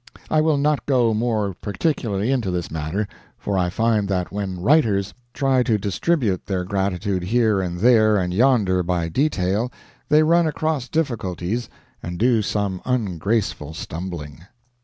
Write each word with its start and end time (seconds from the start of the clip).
I 0.31 0.41
will 0.41 0.57
not 0.57 0.87
go 0.87 1.13
more 1.13 1.53
particularly 1.61 2.31
into 2.31 2.49
this 2.49 2.71
matter, 2.71 3.07
for 3.37 3.55
I 3.55 3.69
find 3.69 4.07
that 4.07 4.31
when 4.33 4.59
writers 4.59 5.13
try 5.31 5.61
to 5.61 5.77
distribute 5.77 6.47
their 6.47 6.63
gratitude 6.63 7.21
here 7.25 7.61
and 7.61 7.77
there 7.77 8.17
and 8.17 8.33
yonder 8.33 8.81
by 8.81 9.09
detail 9.09 9.71
they 10.09 10.23
run 10.23 10.47
across 10.47 10.89
difficulties 10.89 11.69
and 12.01 12.17
do 12.17 12.41
some 12.41 12.81
ungraceful 12.83 13.75
stumbling. 13.75 14.43